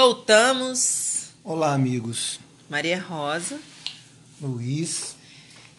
[0.00, 1.30] Voltamos.
[1.42, 2.38] Olá, amigos.
[2.70, 3.58] Maria Rosa.
[4.40, 5.16] Luiz.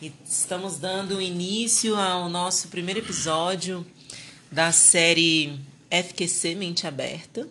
[0.01, 3.87] E estamos dando início ao nosso primeiro episódio
[4.51, 5.57] da série
[5.89, 7.47] FQC Mente Aberta.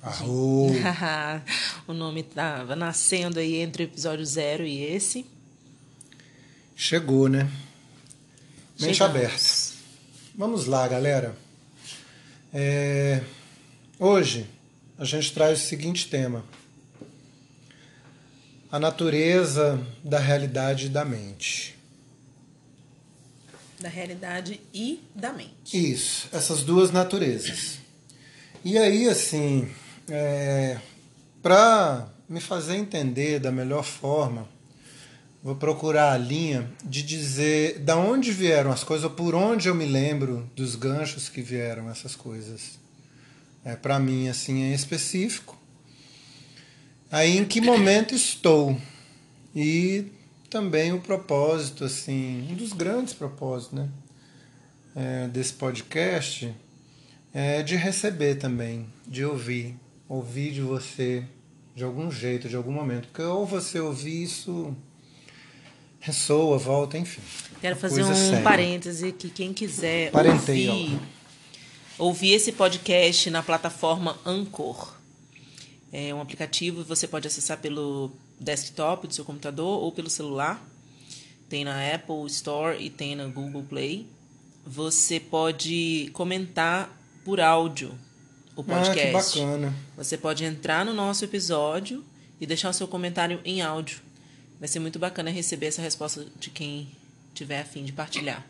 [1.88, 5.26] O nome estava nascendo aí entre o episódio zero e esse.
[6.76, 7.50] Chegou, né?
[8.78, 9.00] Mente Chegamos.
[9.00, 9.74] aberta.
[10.36, 11.36] Vamos lá, galera.
[12.54, 13.24] É,
[13.98, 14.48] Hoje
[15.02, 16.44] a gente traz o seguinte tema:
[18.70, 21.76] a natureza da realidade e da mente.
[23.80, 25.92] Da realidade e da mente.
[25.92, 27.78] Isso, essas duas naturezas.
[28.64, 29.68] E aí, assim,
[30.08, 30.78] é,
[31.42, 34.48] para me fazer entender da melhor forma,
[35.42, 39.74] vou procurar a linha de dizer da onde vieram as coisas, ou por onde eu
[39.74, 42.80] me lembro dos ganchos que vieram essas coisas.
[43.64, 45.56] É, para mim, assim, em específico.
[47.10, 48.76] Aí, em que momento estou?
[49.54, 50.06] E
[50.50, 53.88] também o propósito, assim, um dos grandes propósitos, né?
[54.94, 56.52] é, desse podcast
[57.32, 59.74] é de receber também, de ouvir,
[60.08, 61.24] ouvir de você
[61.74, 64.76] de algum jeito, de algum momento, porque ou você ouvir isso
[65.98, 67.22] ressoa, volta, enfim.
[67.60, 68.42] Quero fazer um coisa séria.
[68.42, 71.00] parêntese que quem quiser Parentei, ouvir,
[71.98, 74.96] ouvir esse podcast na plataforma Anchor.
[75.92, 80.62] É um aplicativo, você pode acessar pelo desktop do seu computador ou pelo celular.
[81.48, 84.06] Tem na Apple Store e tem na Google Play.
[84.66, 86.90] Você pode comentar
[87.24, 87.90] por áudio
[88.56, 89.38] o Ah, que podcast.
[89.38, 89.74] bacana.
[89.96, 92.02] Você pode entrar no nosso episódio
[92.40, 94.00] e deixar o seu comentário em áudio.
[94.58, 96.88] Vai ser muito bacana receber essa resposta de quem
[97.34, 98.46] tiver a fim de partilhar.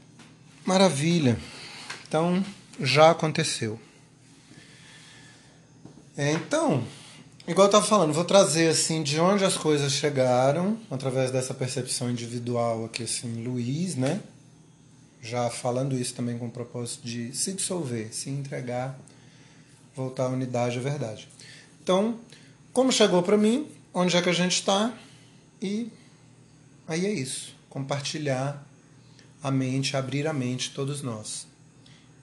[0.64, 1.36] Maravilha.
[2.06, 2.44] Então,
[2.82, 3.78] já aconteceu.
[6.16, 6.84] É, então,
[7.46, 12.10] igual eu estava falando, vou trazer assim de onde as coisas chegaram, através dessa percepção
[12.10, 14.20] individual aqui, assim, Luiz, né?
[15.22, 18.98] Já falando isso também com o propósito de se dissolver, se entregar,
[19.94, 21.28] voltar à unidade, à verdade.
[21.82, 22.18] Então,
[22.72, 24.92] como chegou para mim, onde é que a gente está
[25.60, 25.88] e
[26.88, 28.66] aí é isso, compartilhar
[29.42, 31.46] a mente, abrir a mente, todos nós.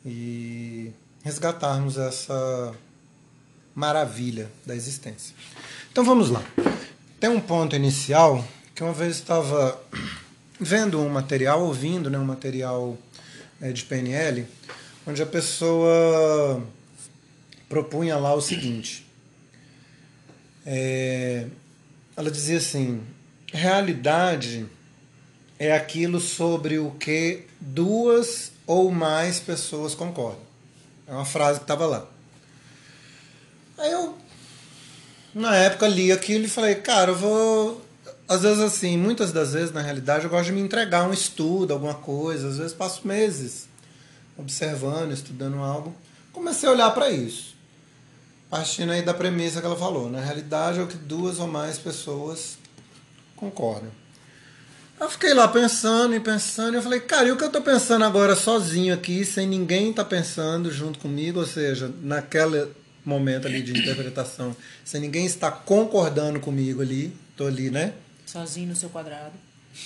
[0.06, 0.92] E
[1.24, 2.74] resgatarmos essa
[3.76, 5.36] maravilha da existência.
[5.92, 6.44] Então vamos lá.
[7.20, 9.82] Tem um ponto inicial que uma vez estava
[10.60, 12.98] vendo um material, ouvindo né, um material
[13.62, 14.46] eh, de PNL,
[15.06, 16.64] onde a pessoa
[17.68, 19.06] propunha lá o seguinte.
[20.66, 21.48] É,
[22.16, 23.02] ela dizia assim:
[23.52, 24.66] realidade
[25.58, 30.44] é aquilo sobre o que duas ou mais pessoas concordam.
[31.08, 32.06] É uma frase que estava lá.
[33.76, 34.16] Aí eu,
[35.34, 37.82] na época, li aquilo e falei, cara, eu vou.
[38.28, 41.74] Às vezes, assim, muitas das vezes, na realidade, eu gosto de me entregar um estudo,
[41.74, 42.48] alguma coisa.
[42.48, 43.68] Às vezes, passo meses
[44.38, 45.96] observando, estudando algo.
[46.32, 47.56] Comecei a olhar para isso.
[48.52, 50.12] Partindo aí da premissa que ela falou.
[50.12, 52.60] Na realidade, é o que duas ou mais pessoas
[53.36, 53.90] concordam.
[55.00, 57.62] Eu fiquei lá pensando e pensando, e eu falei, cara, e o que eu tô
[57.62, 62.68] pensando agora sozinho aqui, sem ninguém tá pensando junto comigo, ou seja, naquele
[63.06, 67.94] momento ali de interpretação, sem ninguém estar concordando comigo ali, tô ali, né?
[68.26, 69.32] Sozinho no seu quadrado.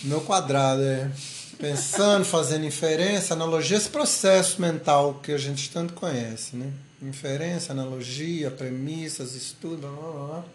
[0.04, 1.12] Meu quadrado é
[1.60, 6.72] pensando, fazendo inferência, analogia, esse processo mental que a gente tanto conhece, né?
[7.04, 10.46] Inferência, analogia, premissas, estudo, blá blá blá.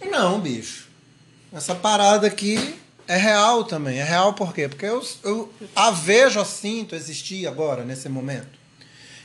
[0.00, 0.88] E não, bicho.
[1.52, 2.77] Essa parada aqui
[3.08, 3.98] é real também.
[3.98, 4.68] É real por quê?
[4.68, 8.56] Porque eu, eu a vejo, a sinto existir agora, nesse momento.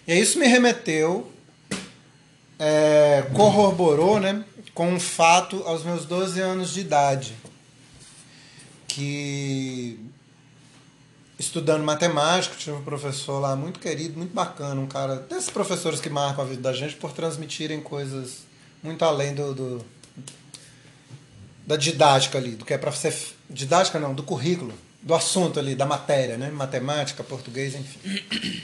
[0.08, 1.32] E isso me remeteu,
[2.58, 4.44] é, corroborou, né?
[4.74, 7.36] Com um fato aos meus 12 anos de idade.
[8.88, 10.00] Que
[11.40, 16.10] estudando matemática, tive um professor lá muito querido, muito bacana, um cara desses professores que
[16.10, 18.40] marcam a vida da gente por transmitirem coisas
[18.82, 19.86] muito além do, do-
[21.66, 23.14] da didática ali, do que é para ser
[23.54, 26.50] didática não, do currículo, do assunto ali, da matéria, né?
[26.50, 28.62] Matemática, português, enfim.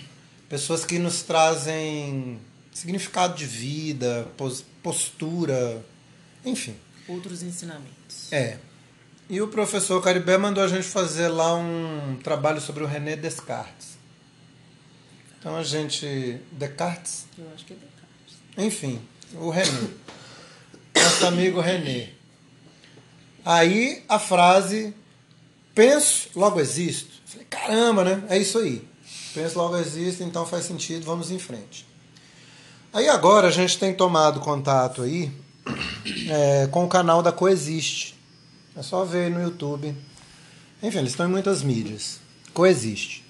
[0.49, 2.39] Pessoas que nos trazem
[2.73, 5.83] significado de vida, pos- postura,
[6.43, 6.75] enfim.
[7.07, 8.31] Outros ensinamentos.
[8.31, 8.57] É.
[9.29, 13.89] E o professor Caribé mandou a gente fazer lá um trabalho sobre o René Descartes.
[15.39, 16.39] Então a gente.
[16.51, 17.25] Descartes?
[17.37, 18.37] Eu acho que é Descartes.
[18.57, 18.99] Enfim,
[19.35, 19.89] o René.
[20.95, 22.09] Nosso amigo René.
[23.45, 24.93] Aí a frase
[25.73, 27.09] penso, logo existo.
[27.25, 28.23] Falei, caramba, né?
[28.29, 28.87] É isso aí.
[29.33, 31.85] Penso, logo existo, então faz sentido, vamos em frente.
[32.91, 35.31] Aí agora a gente tem tomado contato aí
[36.29, 38.19] é, com o canal da Coexiste.
[38.75, 39.95] É só ver no YouTube.
[40.81, 42.19] Enfim, eles estão em muitas mídias.
[42.53, 43.23] Coexiste.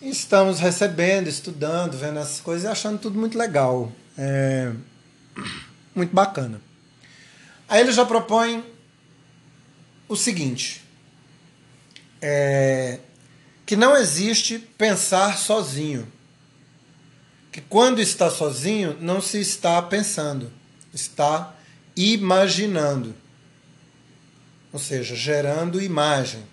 [0.00, 3.90] Estamos recebendo, estudando, vendo essas coisas e achando tudo muito legal.
[4.16, 4.72] É,
[5.94, 6.60] muito bacana.
[7.68, 8.64] Aí ele já propõe
[10.10, 10.82] o seguinte:
[12.20, 12.98] é,
[13.64, 16.10] que não existe pensar sozinho.
[17.52, 20.52] Que quando está sozinho, não se está pensando,
[20.92, 21.54] está
[21.96, 23.14] imaginando.
[24.72, 26.44] Ou seja, gerando imagem,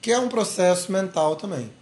[0.00, 1.72] que é um processo mental também.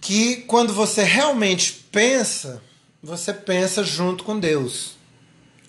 [0.00, 2.62] Que quando você realmente pensa,
[3.02, 4.96] você pensa junto com Deus,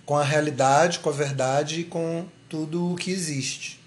[0.05, 3.79] com a realidade, com a verdade e com tudo o que existe.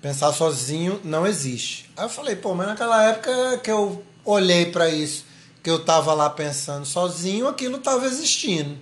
[0.00, 1.90] Pensar sozinho não existe.
[1.96, 5.24] Aí eu falei, pô, mas naquela época que eu olhei para isso,
[5.62, 8.78] que eu tava lá pensando sozinho, aquilo tava existindo.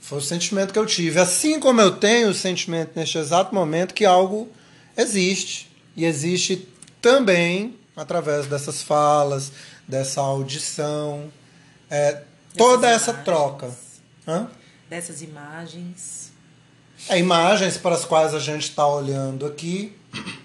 [0.00, 1.18] Foi o sentimento que eu tive.
[1.18, 4.48] Assim como eu tenho o sentimento neste exato momento que algo
[4.96, 5.68] existe.
[5.96, 6.68] E existe
[7.00, 9.50] também através dessas falas,
[9.88, 11.32] dessa audição,
[11.90, 12.22] é,
[12.56, 13.24] toda essa imagens.
[13.24, 13.70] troca.
[14.28, 14.48] Hã?
[14.88, 16.30] Dessas imagens.
[17.08, 19.96] É, imagens para as quais a gente está olhando aqui.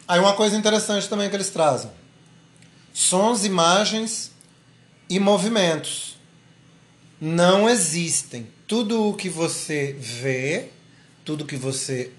[0.08, 1.90] Aí uma coisa interessante também que eles trazem:
[2.94, 4.31] sons, imagens
[5.10, 6.18] e movimentos.
[7.19, 8.48] Não existem.
[8.68, 10.69] Tudo o que você vê,
[11.25, 12.12] tudo que você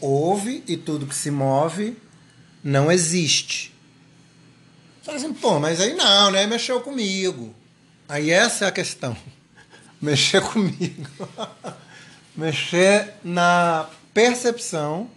[0.00, 1.96] ouve e tudo que se move
[2.62, 3.72] não existe.
[5.02, 6.46] Fala assim, pô, mas aí não, né?
[6.46, 7.54] Mexeu comigo.
[8.08, 9.16] Aí essa é a questão.
[10.00, 11.08] Mexer comigo.
[12.36, 15.10] Mexer na percepção,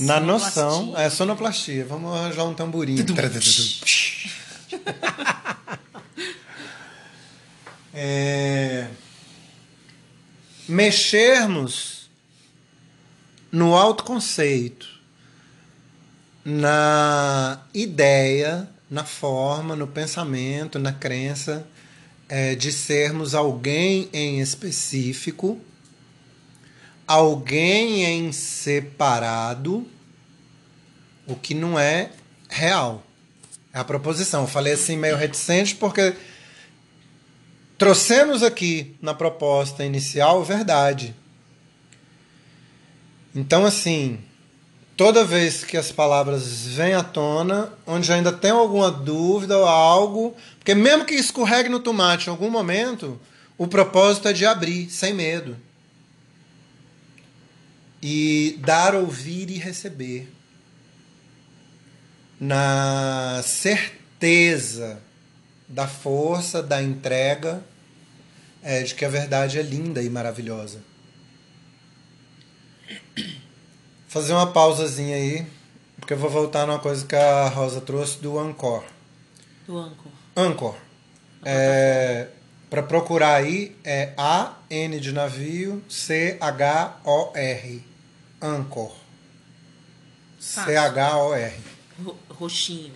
[0.00, 0.96] na noção.
[0.96, 1.84] É sonoplastia.
[1.84, 2.96] Vamos arranjar um tamborim.
[8.00, 8.86] É,
[10.68, 12.08] mexermos
[13.50, 14.86] no autoconceito,
[16.44, 21.66] na ideia, na forma, no pensamento, na crença
[22.28, 25.58] é, de sermos alguém em específico,
[27.06, 29.86] alguém em separado,
[31.26, 32.10] o que não é
[32.48, 33.02] real.
[33.72, 34.42] É a proposição.
[34.42, 36.14] Eu falei assim meio reticente porque
[37.76, 41.14] trouxemos aqui na proposta inicial verdade.
[43.34, 44.18] Então, assim,
[44.98, 50.36] toda vez que as palavras vêm à tona, onde ainda tem alguma dúvida ou algo,
[50.58, 53.18] porque mesmo que escorregue no tomate em algum momento,
[53.56, 55.56] o propósito é de abrir, sem medo.
[58.02, 60.28] E dar, ouvir e receber.
[62.40, 65.00] Na certeza
[65.68, 67.62] da força, da entrega,
[68.64, 70.80] é, de que a verdade é linda e maravilhosa.
[74.08, 75.46] Fazer uma pausazinha aí,
[76.00, 78.82] porque eu vou voltar numa coisa que a Rosa trouxe do Anchor.
[79.66, 80.12] Do Anchor.
[80.36, 80.74] Anchor.
[81.44, 82.28] É,
[82.70, 87.84] para procurar aí é A N de navio C H O R.
[88.40, 88.92] Anchor.
[90.40, 90.76] C.
[90.76, 91.54] H O R.
[92.04, 92.94] Ro- Roxinho.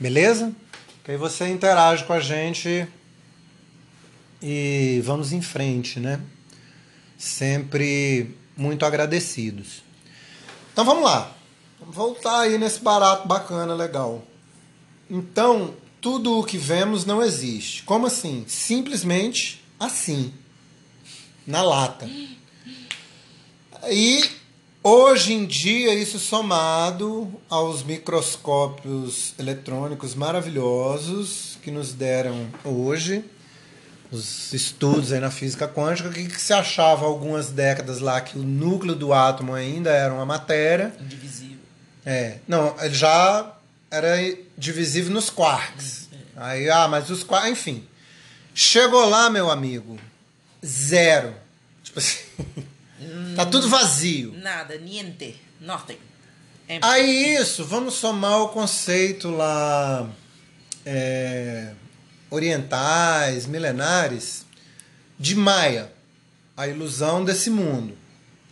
[0.00, 0.52] Beleza?
[1.04, 2.86] Que aí você interage com a gente
[4.40, 6.20] e vamos em frente, né?
[7.18, 9.82] Sempre muito agradecidos.
[10.72, 11.32] Então vamos lá.
[11.78, 14.22] Vamos voltar aí nesse barato bacana, legal.
[15.10, 17.82] Então, tudo o que vemos não existe.
[17.82, 18.44] Como assim?
[18.48, 20.32] Simplesmente assim.
[21.46, 22.08] Na lata.
[23.90, 24.24] E
[24.82, 33.24] hoje em dia, isso somado aos microscópios eletrônicos maravilhosos que nos deram hoje,
[34.12, 38.38] os estudos aí na física quântica, que, que se achava há algumas décadas lá que
[38.38, 40.94] o núcleo do átomo ainda era uma matéria.
[41.00, 41.58] Indivisível.
[42.04, 43.56] É, não, ele já
[43.90, 44.16] era
[44.56, 46.10] divisível nos quarks.
[46.36, 47.86] Aí, ah, mas os quarks, enfim.
[48.54, 49.98] Chegou lá, meu amigo,
[50.64, 51.34] zero.
[51.82, 52.18] Tipo assim,
[53.34, 54.34] tá tudo vazio.
[54.36, 55.98] Nada, niente, nothing.
[56.68, 60.08] É, Aí isso, vamos somar o conceito lá
[60.84, 61.72] é,
[62.32, 64.46] orientais, milenares,
[65.18, 65.92] de Maia,
[66.56, 67.94] a ilusão desse mundo.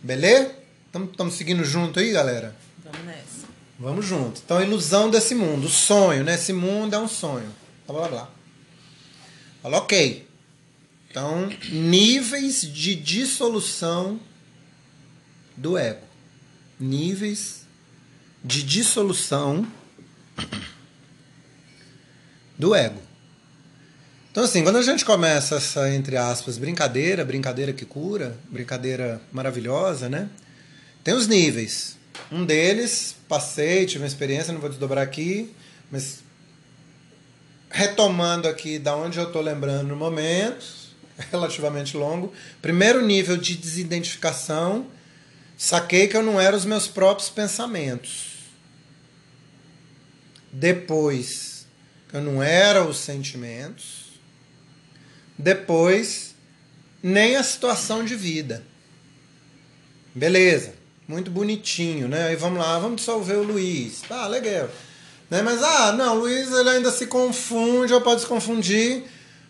[0.03, 0.55] Beleza?
[0.85, 2.55] Estamos seguindo junto aí, galera?
[2.83, 3.47] Vamos nessa.
[3.79, 4.39] Vamos junto.
[4.45, 6.35] Então, a ilusão desse mundo, o sonho, né?
[6.35, 7.51] Esse mundo é um sonho.
[7.87, 8.29] Blá blá blá.
[9.63, 10.27] Fala, ok.
[11.09, 14.19] Então, níveis de dissolução
[15.57, 16.05] do ego.
[16.79, 17.65] Níveis
[18.43, 19.67] de dissolução
[22.57, 23.10] do ego.
[24.31, 30.07] Então, assim, quando a gente começa essa, entre aspas, brincadeira, brincadeira que cura, brincadeira maravilhosa,
[30.07, 30.29] né?
[31.03, 31.97] Tem os níveis.
[32.31, 35.53] Um deles, passei, tive uma experiência, não vou desdobrar aqui,
[35.91, 36.19] mas
[37.69, 40.65] retomando aqui da onde eu estou lembrando no momento,
[41.29, 42.31] relativamente longo.
[42.61, 44.87] Primeiro nível de desidentificação,
[45.57, 48.27] saquei que eu não era os meus próprios pensamentos.
[50.53, 51.67] Depois,
[52.13, 54.00] eu não era os sentimentos
[55.41, 56.35] depois
[57.01, 58.63] nem a situação de vida.
[60.13, 60.73] Beleza,
[61.07, 62.27] muito bonitinho, né?
[62.27, 64.01] Aí vamos lá, vamos dissolver o Luiz.
[64.01, 64.69] Tá, legal.
[65.29, 65.41] Né?
[65.41, 69.03] Mas, ah, não, o Luiz ele ainda se confunde, ou pode se confundir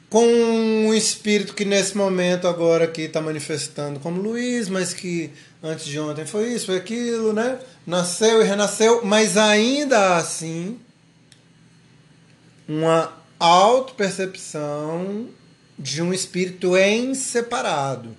[0.09, 5.31] com um espírito que nesse momento agora aqui está manifestando como Luiz, mas que
[5.63, 7.59] antes de ontem foi isso, foi aquilo, né?
[7.87, 10.79] Nasceu e renasceu, mas ainda assim
[12.67, 15.29] uma auto-percepção
[15.81, 18.15] de um espírito em separado.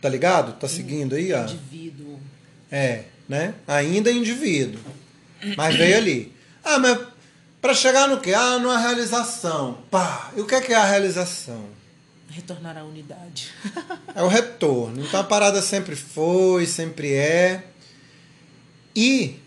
[0.00, 0.52] Tá ligado?
[0.58, 1.42] Tá seguindo aí, ó?
[1.42, 2.20] Indivíduo.
[2.70, 3.54] É, né?
[3.66, 4.80] Ainda indivíduo.
[5.56, 6.32] Mas veio ali.
[6.62, 6.98] Ah, mas
[7.60, 8.34] para chegar no quê?
[8.34, 9.78] Ah, numa realização.
[9.90, 11.64] Pá, e o que é, que é a realização?
[12.28, 13.50] Retornar à unidade.
[14.14, 15.02] é o retorno.
[15.02, 17.64] Então a parada sempre foi, sempre é.
[18.94, 19.40] E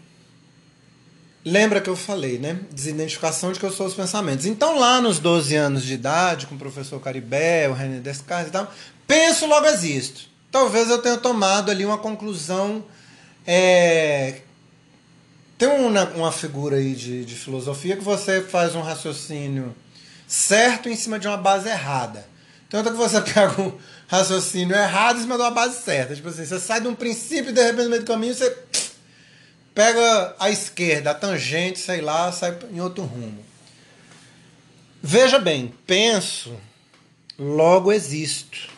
[1.49, 2.59] Lembra que eu falei, né?
[2.71, 4.45] Desidentificação de que eu sou os pensamentos.
[4.45, 8.51] Então, lá nos 12 anos de idade, com o professor Caribé, o René Descartes e
[8.51, 8.71] tal,
[9.07, 10.29] penso, logo existo.
[10.51, 12.83] Talvez eu tenha tomado ali uma conclusão.
[13.47, 14.41] É...
[15.57, 19.75] Tem uma, uma figura aí de, de filosofia que você faz um raciocínio
[20.27, 22.27] certo em cima de uma base errada.
[22.69, 23.73] Tanto que você pega um
[24.07, 26.15] raciocínio errado em cima de uma base certa.
[26.15, 28.51] Tipo assim, você sai de um princípio e de repente no meio do caminho você
[29.73, 33.43] pega a esquerda, a tangente, sei lá, sai em outro rumo.
[35.01, 36.53] Veja bem, penso,
[37.37, 38.69] logo existo.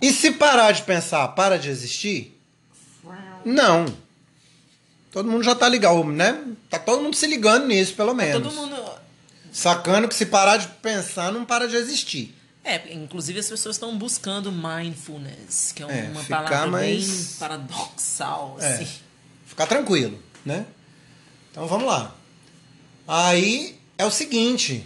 [0.00, 2.38] E se parar de pensar, para de existir?
[3.44, 3.86] Não.
[5.10, 6.42] Todo mundo já está ligado, né?
[6.68, 8.42] Tá todo mundo se ligando nisso, pelo menos.
[8.42, 8.76] Todo mundo.
[9.52, 12.34] Sacando que se parar de pensar, não para de existir.
[12.64, 17.06] É, inclusive as pessoas estão buscando mindfulness, que é uma é, palavra mais...
[17.06, 18.66] bem paradoxal, é.
[18.66, 18.88] assim.
[19.54, 20.66] Ficar tranquilo, né?
[21.52, 22.12] Então vamos lá.
[23.06, 24.84] Aí é o seguinte.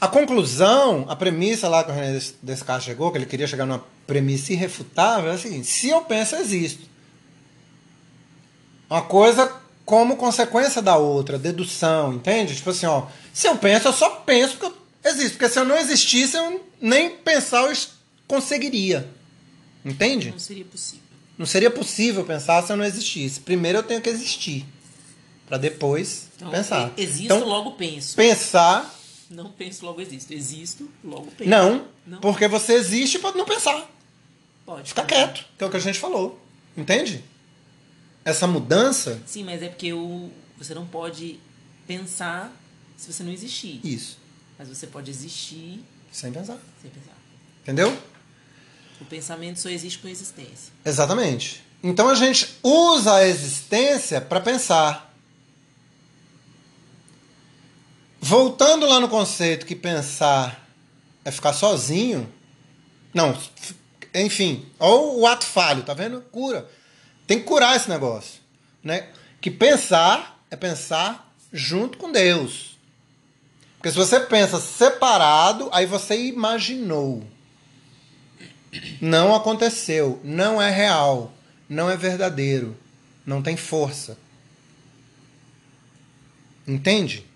[0.00, 3.84] A conclusão, a premissa lá que o René Descartes chegou, que ele queria chegar numa
[4.06, 6.88] premissa irrefutável, é a seguinte: se eu penso, existo.
[8.88, 9.52] Uma coisa
[9.84, 12.54] como consequência da outra, dedução, entende?
[12.54, 14.66] Tipo assim, ó, se eu penso, eu só penso porque
[15.02, 15.36] eu existo.
[15.36, 17.76] Porque se eu não existisse, eu nem pensar eu
[18.28, 19.10] conseguiria.
[19.84, 20.30] Entende?
[20.30, 21.02] Não seria possível.
[21.42, 23.40] Não seria possível pensar se eu não existisse.
[23.40, 24.64] Primeiro eu tenho que existir.
[25.44, 26.92] para depois então, pensar.
[26.96, 28.14] Existo, então, logo penso.
[28.14, 28.88] Pensar.
[29.28, 30.32] Não penso, logo existo.
[30.32, 31.50] Existo, logo penso.
[31.50, 32.20] Não, não.
[32.20, 33.90] porque você existe pode não pensar.
[34.64, 34.90] Pode.
[34.90, 36.40] Ficar quieto, que é o que a gente falou.
[36.76, 37.24] Entende?
[38.24, 39.20] Essa mudança.
[39.26, 41.40] Sim, mas é porque o, você não pode
[41.88, 42.54] pensar
[42.96, 43.80] se você não existir.
[43.82, 44.16] Isso.
[44.56, 45.82] Mas você pode existir.
[46.12, 46.58] Sem pensar.
[46.80, 47.16] Sem pensar.
[47.62, 47.98] Entendeu?
[49.02, 50.72] O pensamento só existe com a existência.
[50.84, 51.60] Exatamente.
[51.82, 55.12] Então a gente usa a existência para pensar.
[58.20, 60.64] Voltando lá no conceito que pensar
[61.24, 62.32] é ficar sozinho.
[63.12, 63.36] Não,
[64.14, 66.20] enfim, ou o ato falho, tá vendo?
[66.30, 66.70] Cura.
[67.26, 68.40] Tem que curar esse negócio,
[68.84, 69.08] né?
[69.40, 72.78] Que pensar é pensar junto com Deus.
[73.78, 77.31] Porque se você pensa separado, aí você imaginou.
[79.00, 81.34] Não aconteceu, não é real,
[81.68, 82.76] não é verdadeiro,
[83.26, 84.16] não tem força.
[86.66, 87.26] Entende?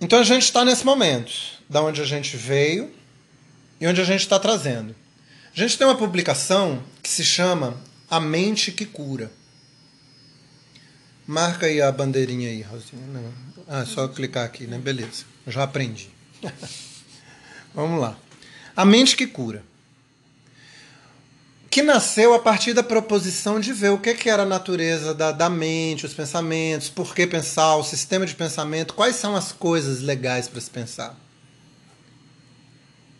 [0.00, 1.32] Então a gente está nesse momento,
[1.68, 2.90] da onde a gente veio
[3.80, 4.94] e onde a gente está trazendo.
[5.54, 7.76] A gente tem uma publicação que se chama
[8.10, 9.30] A Mente que Cura.
[11.26, 13.04] Marca aí a bandeirinha aí, Rosinha.
[13.06, 13.32] Não.
[13.66, 14.78] Ah, é só clicar aqui, né?
[14.78, 15.24] Beleza.
[15.46, 16.10] Já aprendi.
[17.74, 18.16] Vamos lá.
[18.76, 19.62] A mente que cura.
[21.70, 25.32] Que nasceu a partir da proposição de ver o que, que era a natureza da,
[25.32, 30.00] da mente, os pensamentos, por que pensar, o sistema de pensamento, quais são as coisas
[30.00, 31.14] legais para se pensar.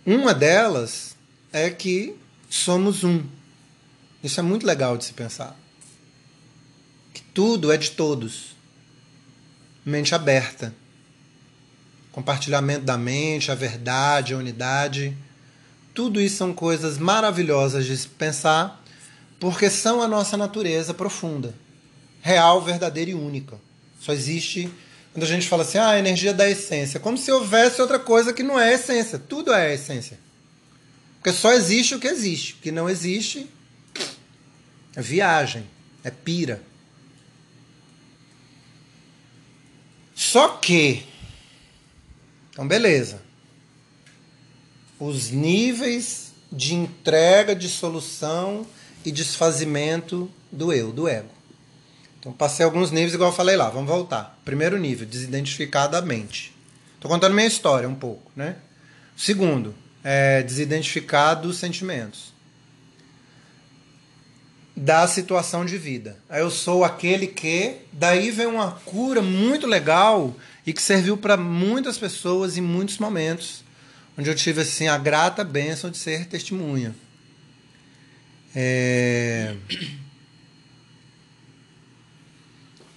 [0.06, 1.14] Uma delas
[1.52, 2.16] é que
[2.48, 3.22] somos um.
[4.24, 5.54] Isso é muito legal de se pensar.
[7.12, 8.56] Que tudo é de todos.
[9.84, 10.74] Mente aberta
[12.18, 15.16] compartilhamento da mente, a verdade, a unidade.
[15.94, 18.84] Tudo isso são coisas maravilhosas de se pensar,
[19.38, 21.54] porque são a nossa natureza profunda,
[22.20, 23.56] real, verdadeira e única.
[24.00, 24.68] Só existe
[25.12, 28.32] Quando a gente fala assim, ah, a energia da essência, como se houvesse outra coisa
[28.32, 29.18] que não é essência.
[29.18, 30.18] Tudo é essência.
[31.16, 32.54] Porque só existe o que existe.
[32.54, 33.48] O que não existe
[34.94, 35.64] é viagem,
[36.04, 36.62] é pira.
[40.14, 41.07] Só que,
[42.58, 43.20] então beleza,
[44.98, 48.66] os níveis de entrega, de solução
[49.04, 51.28] e desfazimento do eu, do ego.
[52.18, 54.36] Então passei alguns níveis, igual eu falei lá, vamos voltar.
[54.44, 56.52] Primeiro nível, desidentificadamente.
[56.96, 58.56] Estou contando minha história um pouco, né?
[59.16, 59.72] Segundo,
[60.02, 62.32] é, desidentificar dos sentimentos.
[64.80, 66.16] Da situação de vida.
[66.30, 67.78] Eu sou aquele que.
[67.92, 73.64] Daí vem uma cura muito legal e que serviu para muitas pessoas em muitos momentos,
[74.16, 76.94] onde eu tive assim a grata bênção de ser testemunha.
[78.54, 79.56] É...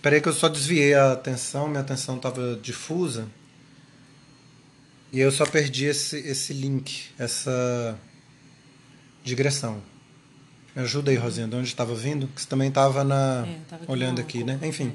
[0.04, 3.28] Peraí que eu só desviei a atenção, minha atenção estava difusa.
[5.12, 7.98] E eu só perdi esse, esse link, essa
[9.24, 9.91] digressão.
[10.76, 12.28] Me ajuda aí, Rosinha, de onde estava vindo?
[12.28, 14.58] Que você também estava na é, olhando aqui, né?
[14.64, 14.94] Enfim.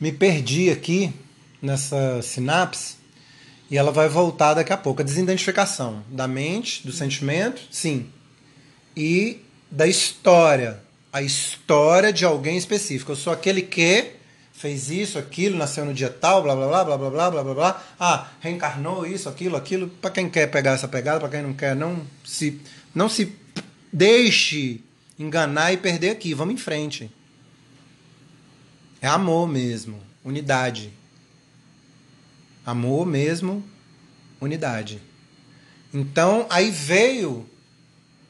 [0.00, 1.12] Me perdi aqui
[1.60, 2.96] nessa sinapse
[3.68, 5.02] e ela vai voltar daqui a pouco.
[5.02, 8.06] A desidentificação da mente, do sentimento, sim.
[8.96, 10.80] E da história.
[11.12, 13.12] A história de alguém específico.
[13.12, 14.12] Eu sou aquele que
[14.52, 17.54] fez isso, aquilo, nasceu no dia tal, blá blá blá blá blá blá blá blá
[17.54, 17.82] blá.
[17.98, 19.88] Ah, reencarnou isso, aquilo, aquilo.
[19.88, 22.60] Para quem quer pegar essa pegada, para quem não quer, não se
[22.94, 23.41] não se
[23.92, 24.80] deixe
[25.18, 26.32] enganar e perder aqui.
[26.34, 27.10] Vamos em frente.
[29.00, 30.92] É amor mesmo, unidade.
[32.64, 33.64] Amor mesmo,
[34.40, 35.00] unidade.
[35.92, 37.46] Então, aí veio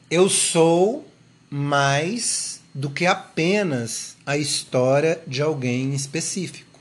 [0.09, 1.07] eu sou
[1.49, 6.72] mais do que apenas a história de alguém específico.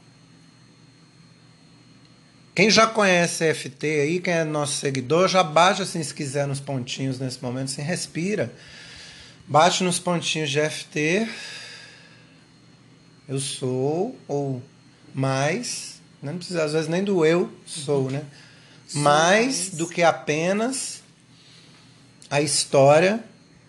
[2.55, 6.61] Quem já conhece FT aí, quem é nosso seguidor, já baixa assim se quiser nos
[6.61, 8.53] pontinhos nesse momento, assim, respira.
[9.47, 11.29] Bate nos pontinhos de FT.
[13.29, 14.63] Eu sou, ou
[15.15, 18.23] mais, não precisa às vezes nem do eu sou, né?
[18.95, 21.03] mais do que apenas
[22.31, 23.23] a história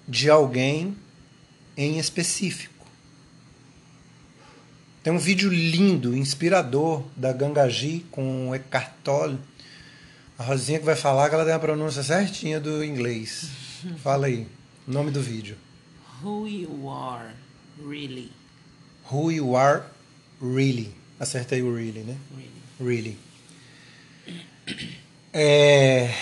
[0.08, 0.96] de alguém
[1.76, 2.73] em específico.
[5.04, 9.38] Tem um vídeo lindo, inspirador, da Gangaji com o Eckhart Tolle.
[10.40, 13.50] A Rosinha que vai falar que ela tem a pronúncia certinha do inglês.
[14.02, 14.48] Fala aí,
[14.88, 15.58] nome do vídeo.
[16.24, 17.34] Who you are,
[17.86, 18.32] really.
[19.12, 19.84] Who you are,
[20.42, 20.96] really.
[21.20, 22.16] Acertei o really, né?
[22.80, 23.18] Really.
[24.26, 24.84] really.
[25.34, 26.16] É...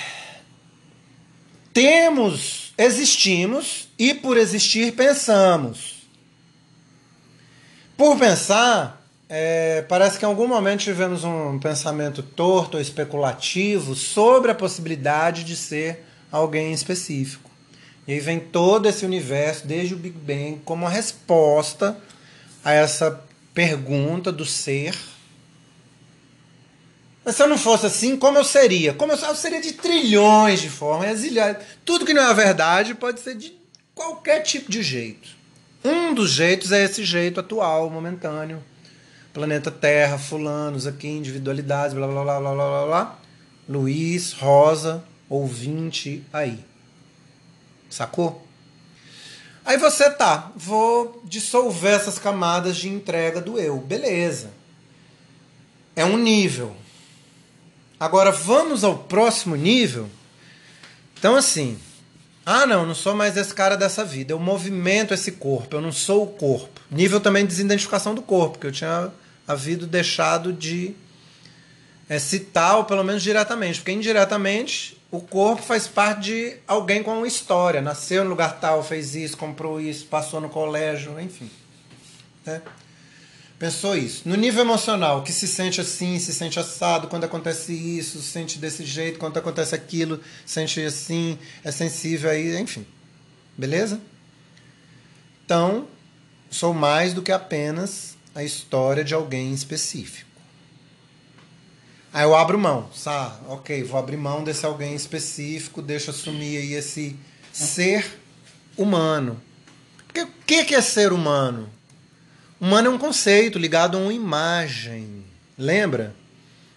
[1.71, 6.00] Temos, existimos e por existir pensamos.
[8.01, 14.49] Por pensar, é, parece que em algum momento tivemos um pensamento torto ou especulativo sobre
[14.49, 17.47] a possibilidade de ser alguém específico.
[18.07, 21.95] E aí vem todo esse universo, desde o Big Bang, como uma resposta
[22.65, 24.97] a essa pergunta do ser.
[27.23, 28.95] Mas se eu não fosse assim, como eu seria?
[28.95, 31.21] Como eu, eu seria de trilhões de formas,
[31.85, 33.53] Tudo que não é a verdade pode ser de
[33.93, 35.40] qualquer tipo de jeito.
[35.83, 38.63] Um dos jeitos é esse jeito atual, momentâneo.
[39.33, 43.19] Planeta Terra, fulanos aqui, individualidades, blá blá blá blá blá blá blá.
[43.67, 46.59] Luiz, Rosa, ouvinte aí.
[47.89, 48.45] Sacou?
[49.63, 53.77] Aí você tá, vou dissolver essas camadas de entrega do eu.
[53.77, 54.51] Beleza.
[55.95, 56.75] É um nível.
[57.99, 60.09] Agora vamos ao próximo nível.
[61.17, 61.77] Então assim,
[62.45, 64.33] ah, não, não sou mais esse cara dessa vida.
[64.33, 66.81] Eu movimento esse corpo, eu não sou o corpo.
[66.89, 69.11] Nível também de desidentificação do corpo, que eu tinha
[69.47, 70.95] havido deixado de
[72.09, 73.79] é, citar, ou pelo menos diretamente.
[73.79, 77.81] Porque indiretamente o corpo faz parte de alguém com uma história.
[77.81, 81.49] Nasceu no lugar tal, fez isso, comprou isso, passou no colégio, enfim.
[82.45, 82.61] Né?
[83.61, 84.27] Pensou isso.
[84.27, 88.57] No nível emocional, que se sente assim, se sente assado quando acontece isso, se sente
[88.57, 92.83] desse jeito quando acontece aquilo, sente assim, é sensível aí, enfim.
[93.55, 94.01] Beleza?
[95.45, 95.87] Então,
[96.49, 100.27] sou mais do que apenas a história de alguém específico.
[102.11, 103.45] Aí eu abro mão, sabe?
[103.47, 107.15] Ok, vou abrir mão desse alguém específico, deixo assumir aí esse
[107.53, 108.19] ser
[108.75, 109.39] humano.
[110.09, 111.69] O que é ser humano?
[112.61, 115.25] Humano é um conceito ligado a uma imagem.
[115.57, 116.13] Lembra?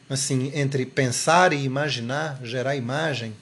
[0.09, 3.37] Assim, entre pensar e imaginar, gerar imagem.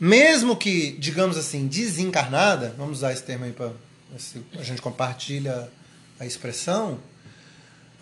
[0.00, 3.70] Mesmo que, digamos assim, desencarnada, vamos usar esse termo aí para
[4.58, 5.70] a gente compartilha
[6.18, 6.98] a expressão,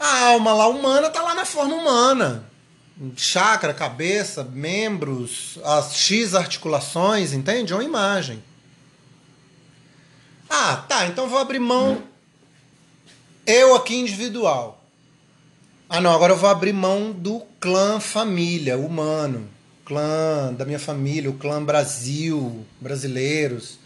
[0.00, 2.44] A alma lá humana tá lá na forma humana.
[3.14, 7.74] Chakra, cabeça, membros, as X articulações, entende?
[7.74, 8.42] É uma imagem.
[10.48, 12.07] Ah, tá, então vou abrir mão
[13.48, 14.84] eu aqui individual.
[15.88, 19.48] Ah, não, agora eu vou abrir mão do clã família, humano.
[19.86, 23.78] Clã da minha família, o clã Brasil, brasileiros,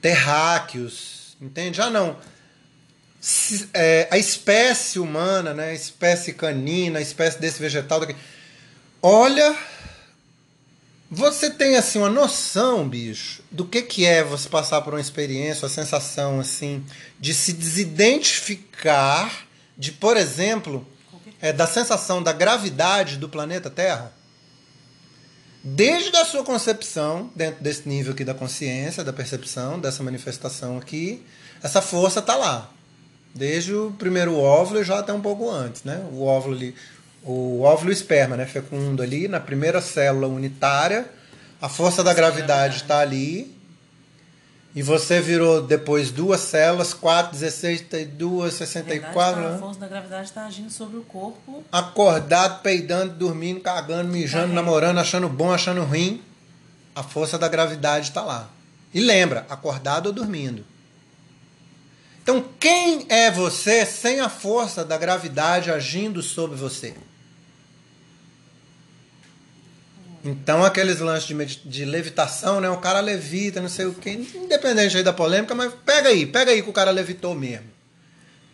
[0.00, 1.80] terráqueos, entende?
[1.80, 2.16] Ah, não.
[3.74, 5.70] É, a espécie humana, né?
[5.70, 7.98] a espécie canina, a espécie desse vegetal.
[7.98, 8.14] Daqui.
[9.02, 9.56] Olha,
[11.10, 15.66] você tem assim uma noção, bicho, do que que é você passar por uma experiência,
[15.66, 16.84] a sensação assim
[17.18, 19.44] de se desidentificar
[19.76, 20.86] de, por exemplo,
[21.40, 24.12] é, da sensação da gravidade do planeta Terra?
[25.64, 31.26] Desde a sua concepção, dentro desse nível aqui da consciência, da percepção, dessa manifestação aqui,
[31.60, 32.72] essa força está lá.
[33.34, 36.06] Desde o primeiro óvulo e já até um pouco antes, né?
[36.12, 36.74] O óvulo ali,
[37.22, 41.06] o óvulo esperma, né, fecundo ali, na primeira célula unitária,
[41.60, 43.54] a força da gravidade está ali,
[44.74, 49.34] e você virou depois duas células, 4, 16, 32, 64.
[49.34, 51.64] Verdade, a força da gravidade está agindo sobre o corpo.
[51.72, 54.54] Acordado, peidando, dormindo, cagando, mijando, é.
[54.54, 56.22] namorando, achando bom, achando ruim.
[56.94, 58.48] A força da gravidade está lá.
[58.94, 60.64] E lembra, acordado ou dormindo.
[62.22, 66.94] Então, quem é você sem a força da gravidade agindo sobre você?
[70.24, 72.68] Então, aqueles lances de, de levitação, né?
[72.68, 76.50] O cara levita, não sei o quê, independente aí da polêmica, mas pega aí, pega
[76.50, 77.66] aí que o cara levitou mesmo.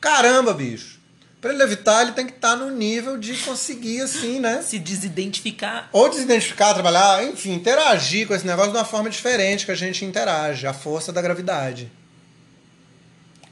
[0.01, 1.01] Caramba, bicho.
[1.41, 4.63] Para ele levitar, ele tem que estar tá no nível de conseguir, assim, né?
[4.63, 5.89] Se desidentificar.
[5.93, 10.05] Ou desidentificar, trabalhar, enfim, interagir com esse negócio de uma forma diferente que a gente
[10.05, 11.91] interage, a força da gravidade.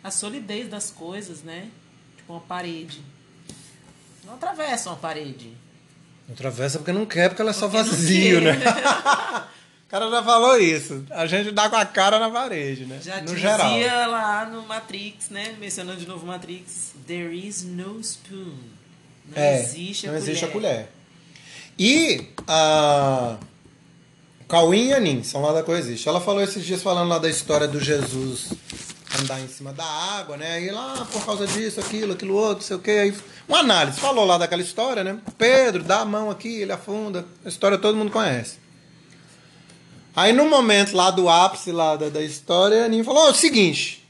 [0.02, 1.68] A solidez das coisas, né?
[2.16, 3.02] Tipo uma parede.
[4.24, 5.52] Não atravessa uma parede
[6.28, 8.52] não atravessa porque não quer, porque ela é só vazio, né?
[9.86, 11.04] o cara já falou isso.
[11.10, 12.98] A gente dá com a cara na parede, né?
[13.02, 14.10] Já no dizia geral.
[14.10, 15.54] lá no Matrix, né?
[15.58, 16.92] Mencionando de novo Matrix.
[17.06, 18.56] There is no spoon.
[19.26, 20.30] Não é, existe a não colher.
[20.30, 20.88] existe a colher.
[21.78, 23.36] E a
[24.48, 26.08] Cauim e Anin são lá da Coexiste.
[26.08, 28.52] Ela falou esses dias falando lá da história do Jesus
[29.20, 30.62] andar em cima da água, né?
[30.62, 32.90] E lá por causa disso, aquilo, aquilo outro, sei o quê.
[32.90, 33.14] Aí,
[33.48, 34.00] uma análise.
[34.00, 35.18] Falou lá daquela história, né?
[35.36, 37.26] Pedro dá a mão aqui, ele afunda.
[37.44, 38.58] A história todo mundo conhece.
[40.16, 43.34] Aí no momento lá do ápice lá da, da história, a Aninha falou: oh, o
[43.34, 44.02] seguinte.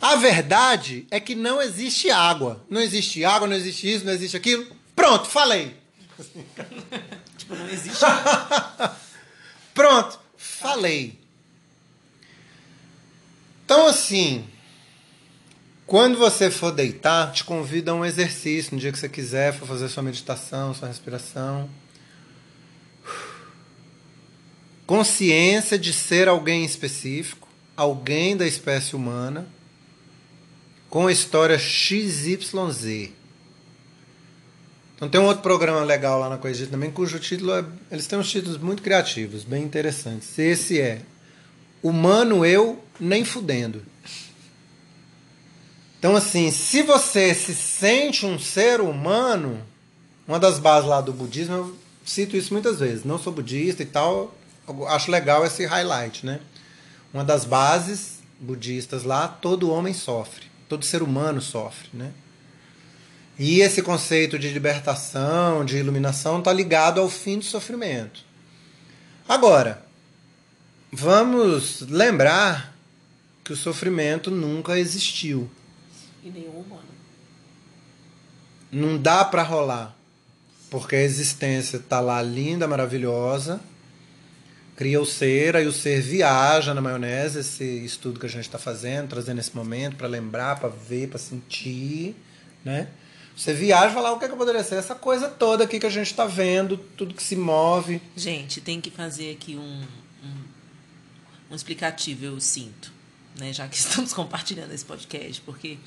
[0.00, 2.62] A verdade é que não existe água.
[2.68, 4.66] Não existe água, não existe isso, não existe aquilo.
[4.94, 5.74] Pronto, falei.
[7.38, 8.04] tipo, não existe.
[9.72, 11.18] Pronto, falei.
[13.64, 14.46] Então, assim,
[15.86, 19.68] quando você for deitar, te convido a um exercício no dia que você quiser, for
[19.68, 21.70] fazer sua meditação, sua respiração.
[24.84, 29.46] Consciência de ser alguém específico, alguém da espécie humana,
[30.90, 33.10] com a história XYZ.
[34.96, 38.18] Então tem um outro programa legal lá na Coisa também, cujo título é, eles têm
[38.18, 40.36] uns títulos muito criativos, bem interessantes.
[40.38, 41.02] Esse é
[41.82, 43.82] Humano eu nem fudendo.
[45.98, 49.60] Então, assim, se você se sente um ser humano,
[50.26, 53.86] uma das bases lá do budismo, eu cito isso muitas vezes, não sou budista e
[53.86, 54.34] tal,
[54.88, 56.40] acho legal esse highlight, né?
[57.12, 62.12] Uma das bases budistas lá, todo homem sofre, todo ser humano sofre, né?
[63.38, 68.24] E esse conceito de libertação, de iluminação, está ligado ao fim do sofrimento.
[69.28, 69.86] Agora,
[70.98, 72.74] Vamos lembrar
[73.44, 75.50] que o sofrimento nunca existiu.
[76.26, 76.88] E nenhum humano.
[78.72, 79.96] Não dá para rolar.
[80.68, 83.60] Porque a existência está lá linda, maravilhosa.
[84.74, 88.58] Cria o ser, aí o ser viaja na maionese, esse estudo que a gente está
[88.58, 92.16] fazendo, trazendo esse momento para lembrar, para ver, para sentir,
[92.64, 92.88] né?
[93.36, 94.74] Você viaja e fala, ah, o que, é que poderia ser?
[94.74, 98.02] Essa coisa toda aqui que a gente está vendo, tudo que se move.
[98.16, 99.84] Gente, tem que fazer aqui um,
[101.50, 102.92] um explicativo, eu sinto,
[103.38, 103.52] né?
[103.52, 105.78] já que estamos compartilhando esse podcast, porque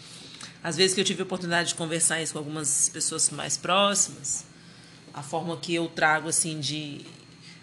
[0.64, 4.46] às vezes que eu tive a oportunidade de conversar isso com algumas pessoas mais próximas,
[5.14, 7.06] a forma que eu trago assim de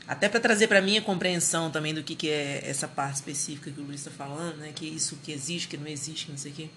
[0.07, 3.81] até para trazer para minha compreensão também do que, que é essa parte específica que
[3.81, 4.71] o Luiz está falando, né?
[4.73, 6.71] Que isso que existe, que não existe, não sei o quê.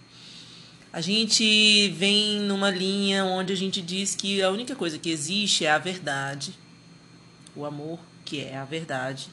[0.92, 5.64] A gente vem numa linha onde a gente diz que a única coisa que existe
[5.64, 6.56] é a verdade,
[7.56, 9.30] o amor, que é a verdade,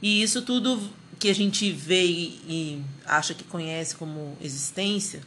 [0.00, 0.80] e isso tudo
[1.18, 5.20] que a gente vê e, acha que conhece como existência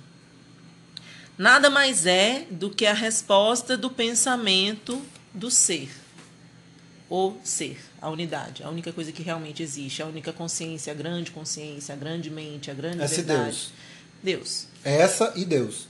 [1.41, 5.01] nada mais é do que a resposta do pensamento
[5.33, 5.89] do ser.
[7.09, 11.31] O ser, a unidade, a única coisa que realmente existe, a única consciência, a grande
[11.31, 13.43] consciência, a grande mente, a grande Essa e verdade.
[13.43, 13.73] Deus.
[14.23, 14.67] Deus.
[14.83, 15.87] Essa e Deus.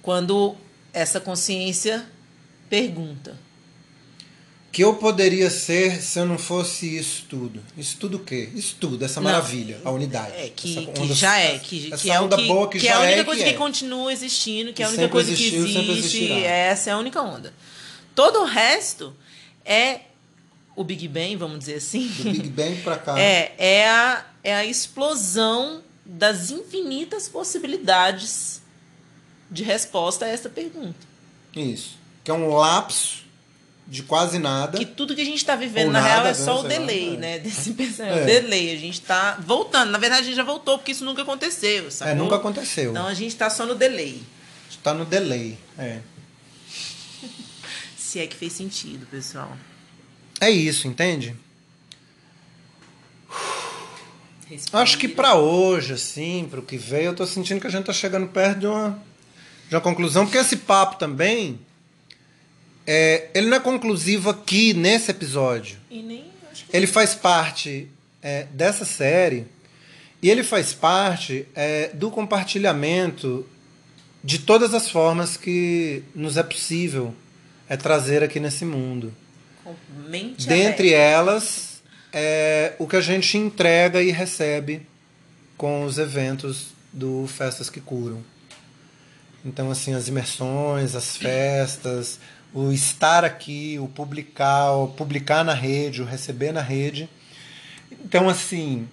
[0.00, 0.56] Quando
[0.92, 2.06] essa consciência
[2.70, 3.36] pergunta:
[4.74, 7.62] Que eu poderia ser se eu não fosse isso tudo?
[7.78, 8.50] Isso tudo o quê?
[8.56, 9.30] Isso tudo, essa Não.
[9.30, 10.32] maravilha, a unidade.
[10.36, 12.80] É, que, Essa que onda- já é, que, essa que é onda que, boa que,
[12.80, 13.58] que já é a única é, coisa que, que, é.
[13.58, 17.22] continua existindo, que é a Que única coisa existiu, que existe, essa é a única
[17.22, 17.54] onda.
[18.16, 19.14] Todo o resto
[19.64, 20.00] é
[20.74, 22.08] o Big Bang, vamos dizer assim.
[22.08, 23.14] Do Big Bang pra cá.
[23.16, 28.60] É, é a, é a explosão das infinitas possibilidades
[29.48, 30.98] de resposta a essa pergunta.
[31.54, 31.96] Isso.
[32.24, 33.23] Que é um lapso
[33.86, 34.78] de quase nada.
[34.78, 36.68] Que tudo que a gente está vivendo, na real, nada, é né, só o lá,
[36.68, 37.16] delay, é.
[37.16, 37.38] né?
[37.40, 38.18] Desse pensamento.
[38.18, 38.22] É.
[38.22, 38.74] O delay.
[38.74, 39.90] A gente está voltando.
[39.90, 42.12] Na verdade, a gente já voltou, porque isso nunca aconteceu, sacou?
[42.12, 42.90] É, nunca aconteceu.
[42.90, 44.22] Então a gente está só no delay.
[44.70, 45.58] Está no delay.
[45.78, 46.00] É.
[47.96, 49.56] Se é que fez sentido, pessoal.
[50.40, 51.36] É isso, entende?
[54.48, 54.82] Respira.
[54.82, 57.92] Acho que pra hoje, assim, pro que veio, eu tô sentindo que a gente tá
[57.92, 58.98] chegando perto de uma,
[59.68, 61.58] de uma conclusão, porque esse papo também,
[62.86, 65.78] é, ele não é conclusivo aqui nesse episódio.
[65.90, 66.24] Nem
[66.72, 67.88] Ele faz parte
[68.22, 69.46] é, dessa série
[70.22, 73.46] e ele faz parte é, do compartilhamento
[74.22, 77.14] de todas as formas que nos é possível
[77.68, 79.12] é, trazer aqui nesse mundo.
[80.08, 81.12] mente Dentre aberta.
[81.12, 84.86] elas, é o que a gente entrega e recebe
[85.56, 88.24] com os eventos do Festas que Curam.
[89.44, 92.18] Então, assim, as imersões, as festas,
[92.54, 97.10] o estar aqui, o publicar, o publicar na rede, o receber na rede.
[98.04, 98.88] Então, assim,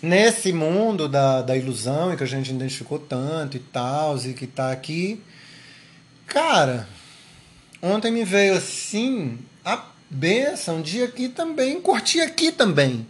[0.00, 4.46] nesse mundo da, da ilusão e que a gente identificou tanto e tal, e que
[4.46, 5.22] tá aqui,
[6.26, 6.88] cara,
[7.82, 13.06] ontem me veio assim a benção de aqui também, curtir aqui também.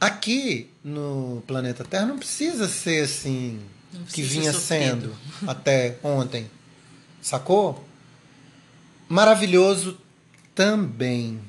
[0.00, 3.60] Aqui no planeta Terra não precisa ser assim
[3.92, 5.14] Não que precisa vinha ser sendo
[5.46, 6.50] até ontem.
[7.20, 7.84] Sacou?
[9.08, 9.98] Maravilhoso
[10.54, 11.40] também.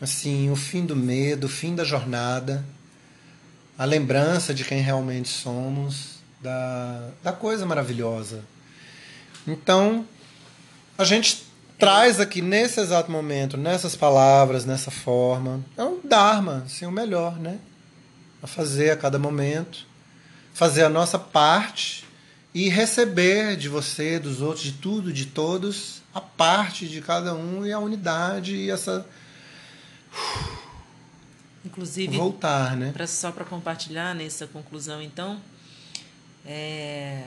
[0.00, 2.64] Assim, o fim do medo, o fim da jornada,
[3.78, 8.44] a lembrança de quem realmente somos, da, da coisa maravilhosa.
[9.46, 10.06] Então,
[10.98, 11.46] a gente
[11.78, 17.38] traz aqui nesse exato momento, nessas palavras, nessa forma, é um Dharma, assim, o melhor,
[17.38, 17.58] né?
[18.42, 19.86] A fazer a cada momento,
[20.52, 22.04] fazer a nossa parte
[22.54, 27.66] e receber de você, dos outros, de tudo, de todos, a parte de cada um
[27.66, 29.06] e a unidade e essa
[31.62, 32.90] Inclusive, voltar, né?
[32.90, 35.38] pra, só para compartilhar nessa conclusão, então,
[36.46, 37.22] é,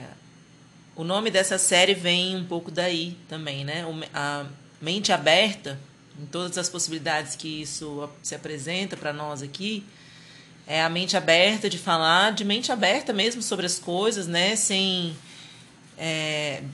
[0.96, 3.84] o nome dessa série vem um pouco daí também, né?
[4.12, 4.46] A
[4.82, 5.78] mente aberta,
[6.20, 9.86] em todas as possibilidades que isso se apresenta para nós aqui,
[10.66, 14.56] é a mente aberta de falar, de mente aberta mesmo sobre as coisas, né?
[14.56, 15.14] Sem
[15.96, 16.64] é,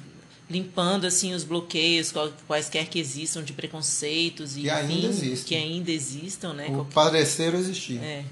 [0.49, 2.13] limpando assim os bloqueios
[2.47, 5.45] quaisquer que existam de preconceitos e Que ainda enfim, existem.
[5.49, 6.67] que ainda existam, né?
[6.69, 7.99] O Qualquer- parecer existir.
[8.03, 8.25] é.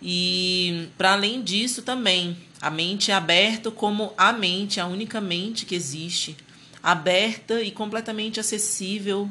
[0.00, 5.64] E para além disso também, a mente é aberta como a mente, a única mente
[5.64, 6.36] que existe,
[6.82, 9.30] aberta e completamente acessível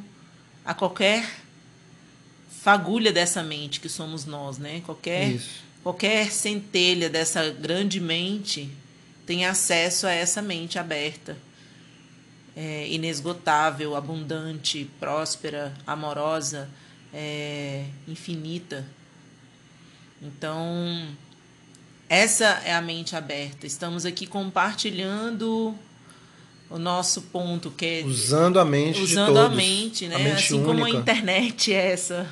[0.64, 1.30] a qualquer
[2.64, 4.82] fagulha dessa mente que somos nós, né?
[4.86, 5.50] Qualquer Isso.
[5.84, 8.70] qualquer centelha dessa grande mente
[9.26, 11.38] tem acesso a essa mente aberta,
[12.56, 16.70] é, inesgotável, abundante, próspera, amorosa,
[17.14, 18.86] é, infinita.
[20.22, 21.08] Então,
[22.08, 23.66] essa é a mente aberta.
[23.66, 25.74] Estamos aqui compartilhando
[26.70, 30.16] o nosso ponto, que é Usando a mente usando a mente, né?
[30.16, 31.00] A mente assim como a única.
[31.00, 32.28] internet é essa,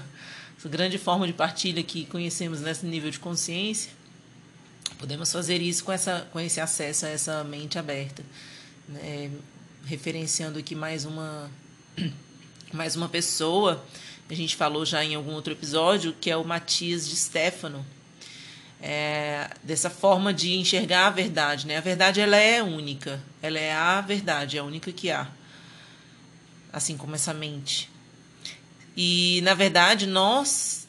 [0.57, 3.91] essa grande forma de partilha que conhecemos nesse nível de consciência,
[4.97, 8.23] podemos fazer isso com, essa, com esse acesso a essa mente aberta.
[8.87, 9.29] né?
[9.85, 11.49] Referenciando aqui mais uma,
[12.71, 13.83] mais uma pessoa,
[14.29, 17.85] a gente falou já em algum outro episódio, que é o Matias de Stefano.
[18.81, 21.77] É, dessa forma de enxergar a verdade, né?
[21.77, 25.27] A verdade ela é única, ela é a verdade, é a única que há,
[26.71, 27.89] assim como essa mente.
[28.95, 30.87] E na verdade nós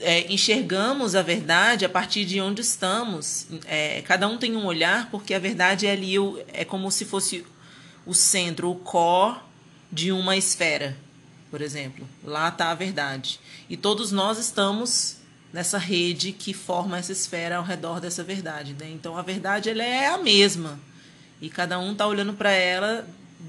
[0.00, 3.46] é, enxergamos a verdade a partir de onde estamos.
[3.66, 6.14] É, cada um tem um olhar, porque a verdade é ali
[6.52, 7.44] é como se fosse
[8.06, 9.38] o centro, o core
[9.90, 10.96] de uma esfera,
[11.50, 12.06] por exemplo.
[12.24, 13.38] Lá está a verdade.
[13.68, 15.16] E todos nós estamos
[15.52, 18.74] nessa rede que forma essa esfera ao redor dessa verdade.
[18.78, 18.90] Né?
[18.90, 20.80] Então a verdade ela é a mesma
[21.40, 23.06] E cada um tá olhando para ela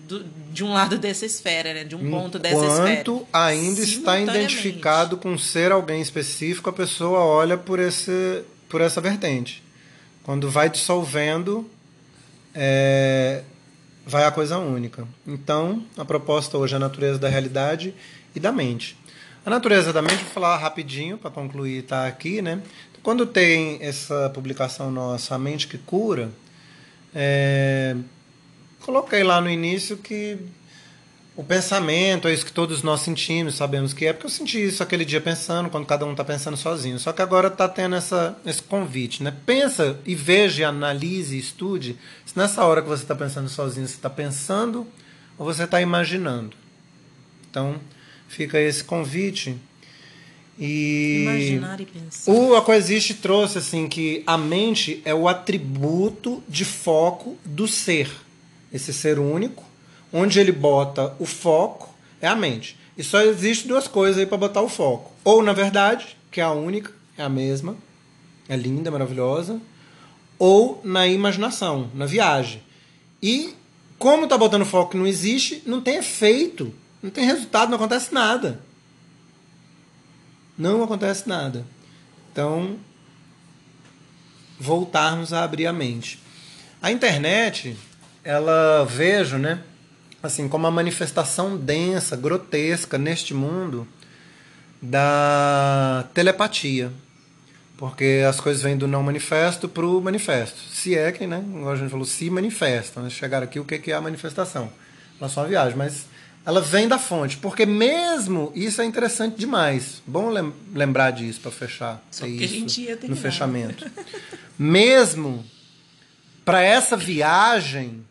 [0.08, 1.84] do, de um lado dessa esfera, né?
[1.84, 3.02] De um ponto dessa esfera.
[3.02, 9.00] Enquanto ainda está identificado com ser alguém específico, a pessoa olha por, esse, por essa
[9.00, 9.64] vertente.
[10.24, 11.70] Quando vai dissolvendo,
[12.56, 13.44] é,
[14.06, 15.08] vai a coisa única.
[15.26, 17.94] Então, a proposta hoje é a natureza da realidade
[18.36, 18.98] e da mente.
[19.46, 22.62] A natureza da mente, vou falar rapidinho para concluir, tá aqui, né?
[23.02, 26.32] Quando tem essa publicação nossa, A Mente que Cura,
[27.14, 27.98] é,
[28.80, 30.38] coloquei lá no início que
[31.36, 34.84] o pensamento é isso que todos nós sentimos, sabemos que é, porque eu senti isso
[34.84, 37.00] aquele dia pensando, quando cada um está pensando sozinho.
[37.00, 39.34] Só que agora está tendo essa, esse convite, né?
[39.46, 44.10] Pensa e veja, analise, estude se nessa hora que você está pensando sozinho, você está
[44.10, 44.88] pensando
[45.38, 46.56] ou você está imaginando.
[47.50, 47.80] Então,
[48.28, 49.58] fica esse convite.
[50.60, 52.32] E Imaginar e pensar.
[52.32, 58.10] O Aquasiste trouxe assim que a mente é o atributo de foco do ser
[58.74, 59.64] esse ser único,
[60.14, 62.78] onde ele bota o foco é a mente.
[62.96, 65.12] E só existe duas coisas aí para botar o foco.
[65.24, 67.76] Ou na verdade, que é a única, é a mesma,
[68.48, 69.60] é linda, maravilhosa,
[70.38, 72.62] ou na imaginação, na viagem.
[73.22, 73.56] E
[73.98, 78.14] como tá botando foco que não existe, não tem efeito, não tem resultado, não acontece
[78.14, 78.62] nada.
[80.58, 81.66] Não acontece nada.
[82.32, 82.78] Então,
[84.60, 86.20] voltarmos a abrir a mente.
[86.82, 87.76] A internet,
[88.24, 89.64] ela vejo, né,
[90.24, 93.86] assim, como a manifestação densa, grotesca neste mundo
[94.82, 96.92] da telepatia.
[97.76, 100.58] Porque as coisas vêm do não manifesto para o manifesto.
[100.72, 103.02] Se é que, né, a gente falou, se manifesta.
[103.02, 104.72] Né, chegar aqui, o que é a manifestação?
[105.20, 106.06] Ela só uma viagem, mas
[106.46, 107.36] ela vem da fonte.
[107.38, 110.02] Porque mesmo, isso é interessante demais.
[110.08, 110.32] Bom
[110.74, 112.02] lembrar disso para fechar.
[112.10, 113.86] Só que isso a gente ia no fechamento.
[114.58, 115.44] mesmo
[116.46, 118.06] para essa viagem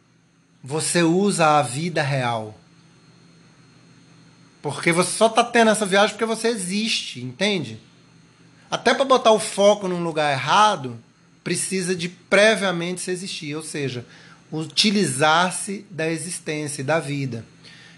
[0.62, 2.58] você usa a vida real.
[4.60, 7.80] Porque você só está tendo essa viagem porque você existe, entende?
[8.70, 10.96] Até para botar o foco num lugar errado,
[11.42, 14.06] precisa de previamente se existir, ou seja,
[14.52, 17.44] utilizar-se da existência, da vida.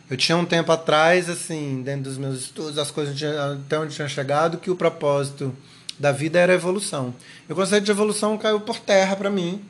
[0.09, 4.09] Eu tinha um tempo atrás, assim, dentro dos meus estudos, as coisas até onde tinha
[4.09, 5.55] chegado, que o propósito
[5.99, 7.15] da vida era evolução.
[7.49, 9.63] E o conceito de evolução caiu por terra para mim,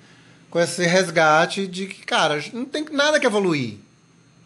[0.54, 3.74] com esse resgate de que, cara, não tem nada que evoluir.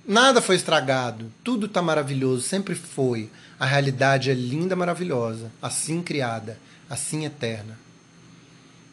[0.07, 1.31] Nada foi estragado.
[1.45, 3.29] Tudo está maravilhoso, sempre foi.
[3.61, 7.79] A realidade é linda, maravilhosa, assim criada, assim eterna.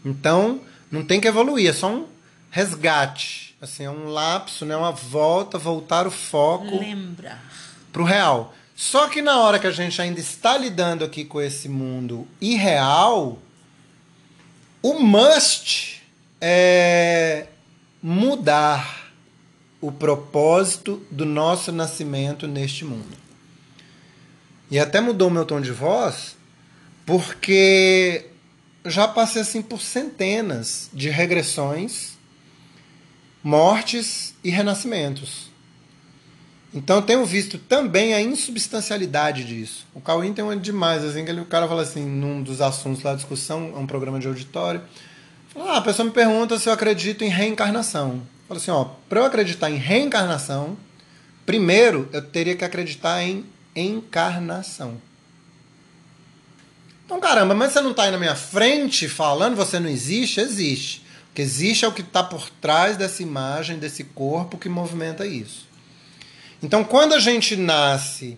[0.04, 0.60] Então,
[0.92, 2.06] não tem que evoluir, é só um
[2.52, 3.56] resgate.
[3.62, 4.76] Assim, é um lapso, né?
[4.76, 7.42] uma volta, voltar o foco Lembrar.
[7.94, 8.54] para o real.
[8.76, 13.40] Só que na hora que a gente ainda está lidando aqui com esse mundo irreal,
[14.82, 15.95] o must
[16.40, 17.48] é
[18.02, 19.12] mudar
[19.82, 23.18] o propósito do nosso nascimento neste mundo.
[24.70, 26.36] E até mudou meu tom de voz,
[27.06, 28.26] porque
[28.86, 32.18] já passei assim por centenas de regressões,
[33.44, 35.52] mortes e renascimentos.
[36.74, 39.88] Então tenho visto também a insubstancialidade disso.
[39.94, 43.02] O Cauim tem uma demais, assim, que ele, o cara fala assim, num dos assuntos
[43.02, 44.82] da discussão, é um programa de auditório,
[45.62, 48.22] ah, a pessoa me pergunta se eu acredito em reencarnação.
[48.48, 50.78] Fala assim, ó, para eu acreditar em reencarnação,
[51.46, 55.00] primeiro eu teria que acreditar em encarnação.
[57.06, 60.40] Então, caramba, mas você não está aí na minha frente falando, você não existe?
[60.40, 61.06] Existe.
[61.32, 65.26] O que existe é o que está por trás dessa imagem, desse corpo que movimenta
[65.26, 65.68] isso.
[66.64, 68.38] Então, quando a gente nasce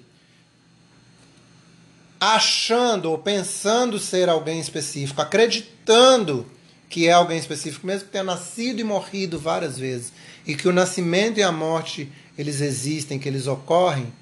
[2.19, 6.45] achando ou pensando ser alguém específico, acreditando
[6.89, 10.13] que é alguém específico, mesmo que tenha nascido e morrido várias vezes,
[10.45, 14.13] e que o nascimento e a morte eles existem, que eles ocorrem,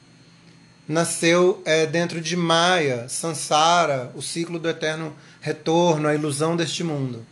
[0.88, 7.26] nasceu é, dentro de Maya, Sansara, o ciclo do eterno retorno, a ilusão deste mundo.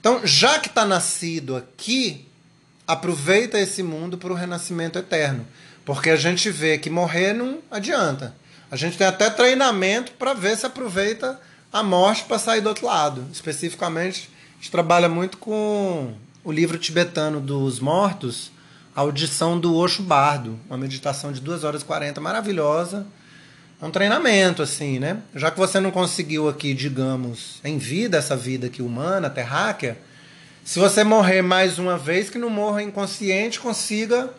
[0.00, 2.26] Então, já que está nascido aqui,
[2.86, 5.46] aproveita esse mundo para o renascimento eterno.
[5.84, 8.34] Porque a gente vê que morrer não adianta.
[8.70, 11.40] A gente tem até treinamento para ver se aproveita
[11.72, 13.24] a morte para sair do outro lado.
[13.32, 16.12] Especificamente, a gente trabalha muito com
[16.44, 18.50] o livro tibetano dos mortos,
[18.94, 23.06] a audição do Osho Bardo, uma meditação de 2 horas e 40, maravilhosa.
[23.80, 25.22] É um treinamento, assim, né?
[25.34, 29.98] Já que você não conseguiu aqui, digamos, em vida, essa vida aqui humana, terráquea,
[30.64, 34.30] se você morrer mais uma vez, que não morra inconsciente, consiga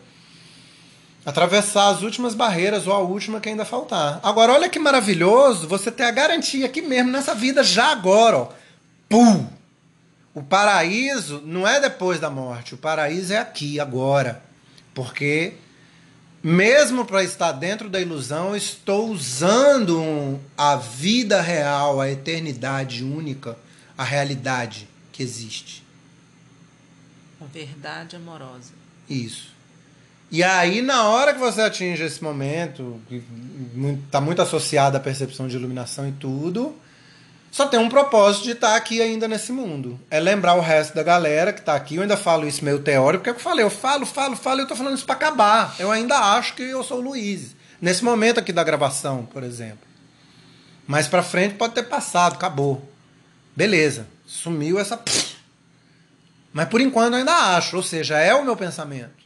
[1.24, 4.20] atravessar as últimas barreiras ou a última que ainda faltar.
[4.22, 8.48] Agora, olha que maravilhoso você ter a garantia aqui mesmo nessa vida, já agora, ó.
[9.08, 9.46] Pum!
[10.34, 14.42] O paraíso não é depois da morte, o paraíso é aqui, agora.
[14.92, 15.54] Porque,
[16.42, 23.56] mesmo para estar dentro da ilusão, estou usando a vida real, a eternidade única,
[23.96, 25.84] a realidade que existe.
[27.40, 28.72] A verdade amorosa.
[29.08, 29.53] Isso.
[30.34, 33.22] E aí, na hora que você atinge esse momento, que
[34.04, 36.74] está muito associado à percepção de iluminação e tudo,
[37.52, 39.96] só tem um propósito de estar aqui ainda nesse mundo.
[40.10, 41.94] É lembrar o resto da galera que está aqui.
[41.94, 44.66] Eu ainda falo isso meio teórico, porque é eu falei, eu falo, falo, falo, eu
[44.66, 45.72] tô falando isso para acabar.
[45.78, 47.54] Eu ainda acho que eu sou o Luiz.
[47.80, 49.86] Nesse momento aqui da gravação, por exemplo.
[50.84, 52.82] Mais para frente pode ter passado, acabou.
[53.54, 54.08] Beleza.
[54.26, 55.00] Sumiu essa.
[56.52, 59.23] Mas por enquanto eu ainda acho, ou seja, é o meu pensamento.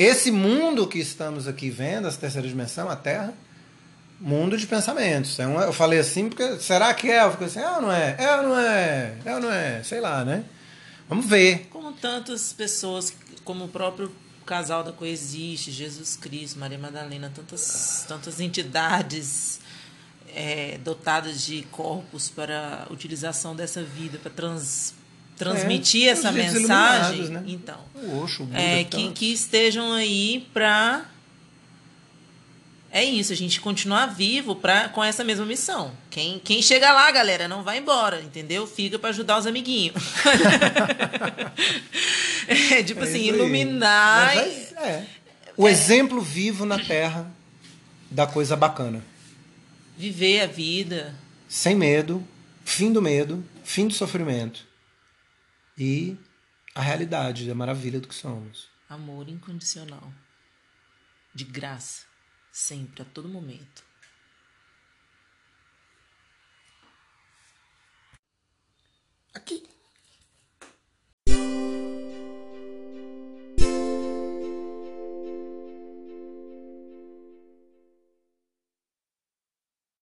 [0.00, 3.34] Esse mundo que estamos aqui vendo, essa terceira dimensão, a Terra,
[4.18, 5.38] mundo de pensamentos.
[5.38, 7.22] É eu falei assim porque será que é?
[7.22, 8.16] Eu fico assim, é ou não é?
[8.18, 9.18] É ou não é?
[9.26, 9.82] É ou não é?
[9.82, 10.42] Sei lá, né?
[11.06, 11.68] Vamos ver.
[11.68, 14.10] Como tantas pessoas, como o próprio
[14.46, 19.60] casal da Coexiste, Jesus Cristo, Maria Madalena, tantas, tantas entidades
[20.34, 24.94] é, dotadas de corpos para utilização dessa vida, para trans,
[25.40, 27.28] transmitir é, essa mensagem.
[27.28, 27.42] Né?
[27.46, 31.06] Então, o Osho, o é, que, que estejam aí para
[32.92, 35.92] é isso, a gente continuar vivo pra, com essa mesma missão.
[36.10, 38.66] Quem, quem chega lá, galera, não vai embora, entendeu?
[38.66, 39.94] Fica para ajudar os amiguinhos.
[42.48, 44.34] é, tipo é assim, iluminar.
[44.34, 45.06] Mas, é.
[45.56, 45.70] O é.
[45.70, 47.30] exemplo vivo na Terra
[48.10, 49.02] da coisa bacana.
[49.96, 51.14] Viver a vida.
[51.48, 52.26] Sem medo,
[52.64, 54.69] fim do medo, fim do sofrimento
[55.80, 56.14] e
[56.74, 58.68] a realidade, a maravilha do que somos.
[58.86, 60.12] Amor incondicional,
[61.34, 62.04] de graça,
[62.52, 63.82] sempre, a todo momento.
[69.32, 69.66] Aqui.